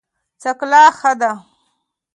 څکلا 0.41 0.83
ښه 0.97 1.11
ده. 1.19 1.31